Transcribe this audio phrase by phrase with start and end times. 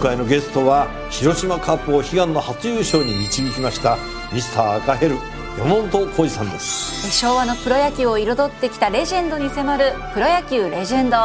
[0.00, 3.98] 回のゲストは広島カップを悲願の初優勝に導きました
[4.32, 5.16] ミスター赤ヘル
[5.58, 7.10] 山本浩二さんです。
[7.12, 11.16] 昭和のプロ野球を彩ってきたレジェンドに迫る「プロ野球レジェンド」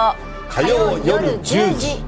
[0.49, 2.03] 火曜夜10時。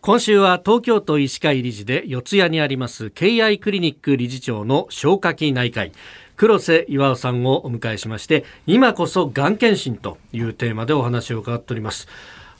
[0.00, 5.92] 今週は東京都医師会理事で四谷にあります敬愛クリニック理事長の消化器内科医
[6.36, 12.06] 黒瀬岩さんをお迎えしまして今こそがん検診というテーマでお話を伺っております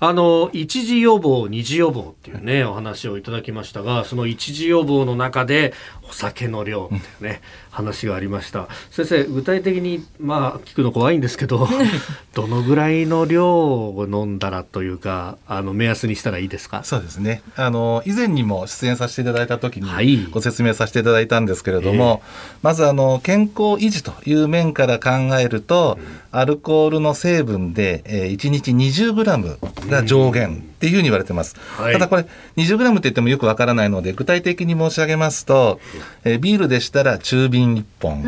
[0.01, 5.73] あの一時予防二次予防っていうねお話をいただきましたがその一時予防の中で
[6.09, 7.41] お酒の量っていうね、
[7.71, 8.69] 話がありました。
[8.91, 11.67] 先生具体的にまあ聞くの怖いんですけど
[12.35, 16.83] どのぐらいの量を飲んだらというかあの目安にしたらいいですか？
[16.85, 17.43] そうですね。
[17.57, 20.07] あの以前にも出演させていただいた時はい。
[20.07, 22.23] にご説明させていただいたんですけれども、
[22.63, 25.99] まずあの健康維持という面から考えると、
[26.31, 29.57] アルコールの成分で、えー、1日 20g
[29.89, 31.93] が上限っていうふうに言われてます、はい。
[31.93, 35.81] ただこれ 20g って言ってもよくわからないので具体的に申し上げますと、
[36.25, 38.23] えービールでしたら中瓶1本、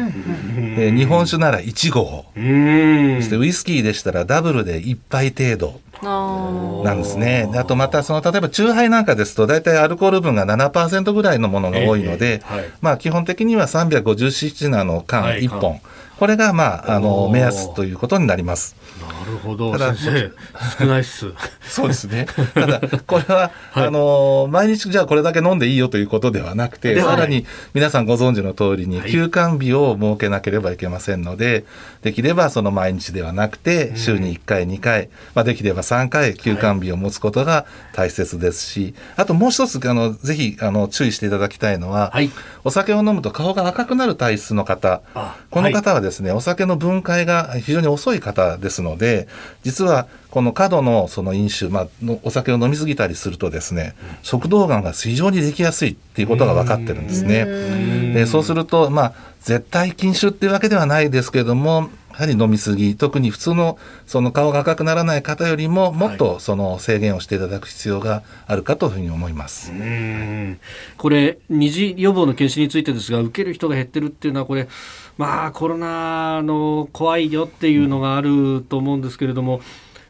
[0.78, 5.80] えー日本酒なら1合、そしてウイスキーでしたらダブルで1杯程度。
[6.02, 7.48] あなんですね。
[7.50, 12.70] であとまたその例えばチューハイなんかですと大体アルコール分が7%ぐらいのものが多いので、ええはい。
[12.80, 15.80] まあ基本的には 350cc の缶はい1本、
[16.18, 17.32] これがまああおのー。
[17.32, 18.74] 目安ということになります。
[19.00, 19.72] なるほど。
[19.72, 20.32] ただ先
[20.78, 21.26] 生少ないっす。
[21.68, 22.26] そうですね。
[22.54, 23.86] ただこれは、はい。
[23.86, 27.44] あの毎日じゃあこれだけ飲んでいいよということではなくて、さらに
[27.74, 29.12] 皆さんご存知の通りにはい。
[29.12, 31.64] 休館日を設けなければいけませんので、
[32.02, 42.30] できればその毎日ではなくて週に1回2回、まあできれば3回休館日を持つことが大切ですし、あともう一つあのぜひあの注意していただきたいのは、はい。
[42.64, 45.02] お酒を飲むと顔が赤くなる体質の方。
[45.14, 49.26] あ、この方はですね、お酒の分解が非常に遅い方ですので、
[49.62, 57.44] 実はこの過度のその飲酒、まあ、のお酒を飲み過ぎたりするとですね、食道がんが非常にできやすいっていうことが分かってるんですね。
[58.14, 69.70] でそうすると、まあ、絶対禁酒っていうわけではないですけれども、やはり飲み過ぎ、特に普通のその顔が赤くならない方よりも、もっとその制限をしていただく必要があるかというふうに思います。
[69.70, 70.58] うん
[70.96, 74.66] これ二次予防の検診についてですが受ける人が減ってるっていうのはこれ
[75.18, 79.60] まあコロナの怖いよっていうのがあると思うんですけれども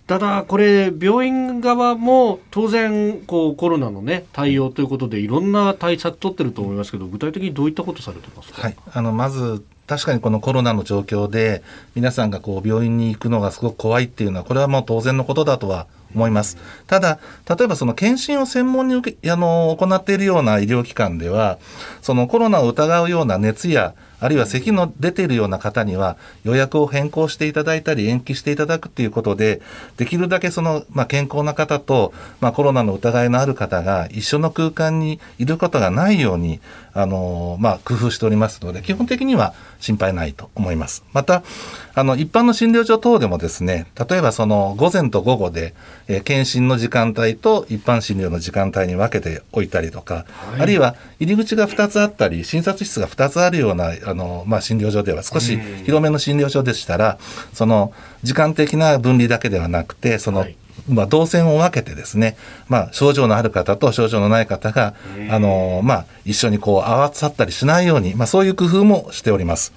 [0.06, 11.62] ただこれ病院側も当然こうコロナのね対応ということでいろんな対策取ってると思いますけど具体的にどういったことされてますか、はい、あのまず確かにこのコロナの状況で
[11.94, 16.56] 皆さんがこう病院に行くのがすごく怖いっていうのはこれはもう当然のことだとは思います。
[16.86, 17.18] ただ
[17.48, 21.58] 例えばその検診を専門に受けあの行っているような医療機関では
[22.02, 29.60] そのコロナを疑うような熱やあるいは咳の出ているような方には予約を変更していただいたり延期していただくということで
[29.96, 36.60] できるだけその、まあ、健康な方と、まあ、コロナの疑いのある方が一緒の空間にいることがないように
[36.94, 41.04] あの、まあ、工夫しておりますので基本的には心配ないと思います。
[41.12, 41.42] また
[41.94, 45.74] あの一般の診療所等でもですね例えばその午前と午後で、
[46.08, 50.60] えー検診の時間帯と一般診療の時間帯に分けておいたりとか、はい。
[50.60, 57.18] あるいは入り口が2つあったり診察室が2つあるようなあの、まあ、診療所では少し広めの診療所でしたら
[57.52, 60.56] その時間的な分離だけではなくてその、はい。
[60.88, 62.36] まあ、動線を分けてですね、
[62.68, 64.94] まあ、症状のある方と症状のない方が、
[65.30, 69.72] あのまあ、一緒にこう合わさったりしないように、まあ、そういう工夫もしております。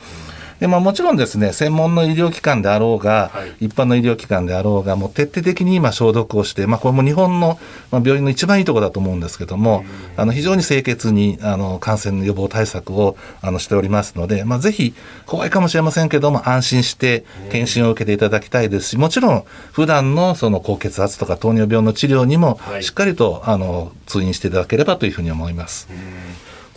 [0.59, 3.65] でまあ、もちろんですね専門の医療機関であろうが、はい。
[3.67, 7.59] 一般の医療機関であろうがもう徹底的に今消毒をして、まあ、これも日本の、
[7.91, 9.85] まあ、病院の一番いいところだと思うんですけども、
[10.17, 14.93] あの非常に清潔にあの感染予防対策をあのしておりますので、まあ、ぜひ
[15.25, 22.83] 怖いかもしれませんけども安心して検診を受けていただきたいですしもちろん普段のその高血圧とか糖尿病の治療にもはい。
[22.83, 25.87] しっかりとあの通院していただければというふうに思います。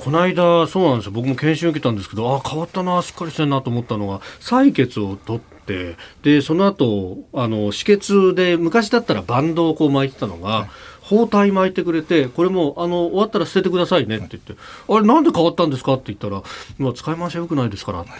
[0.03, 1.13] この間そうなんですよ。
[1.13, 10.69] 僕も検診受けたんですけどあ変わったなしっかりしてるなと思ったのが採血を取ってでその後あの止血で昔だったらバンドをこう巻いてたのが、
[11.03, 14.55] 包帯巻いてくれてこれもうあの終わったら捨ててくださいねって言って、
[14.88, 16.43] あれなんで変わったんですかって言ったら
[16.81, 18.11] 今使い回しは良くないですからって、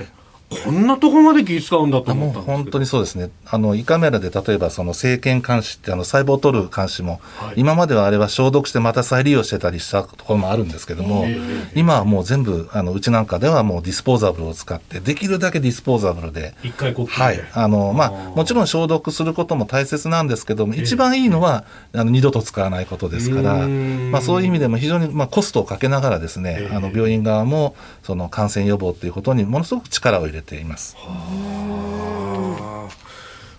[0.53, 2.57] こんなとこまで気使うんだと思ったんですけど。
[2.57, 3.31] 本当にそうですね。
[3.47, 7.55] あの胃カメラで例えばその生検監視ってあの細胞を取る監視も、はい。
[7.57, 11.27] 今まではあれは消毒してまた再利用してたりしたところもあるんですけども、
[11.75, 16.55] 今はもう全部あのうちなんかではもうディスポーザブルを使ってできるだけディスポーザブルで。
[16.63, 26.75] 一回こっはい、あのまあもちろん消毒することも大切なんですけども、一番いいのはあの二度と使わないことですから、まあ、そういう意味でも非常に、まあ、コストをかけながらですね、ええ。
[26.75, 30.97] あの病院側もその感染予防ということにものすごく力を入れています。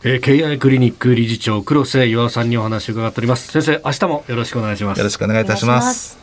[0.06, 3.52] えー、KI クリニック理事長黒瀬岩尾さんにお話を伺っております。
[3.52, 4.98] 先生明日もよろしくお願いします。
[4.98, 6.23] よろしくお願いいたします